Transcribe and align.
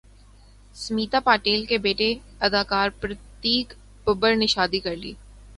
سمیتا 0.75 1.19
پاٹیل 1.19 1.65
کے 1.65 1.77
بیٹے 1.77 2.13
اداکار 2.39 2.89
پرتیک 2.99 3.73
ببر 4.07 4.35
نے 4.35 4.47
شادی 4.47 4.79
کرلی 4.79 5.13